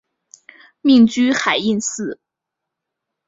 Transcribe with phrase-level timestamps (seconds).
[0.81, 2.19] 命居海印寺。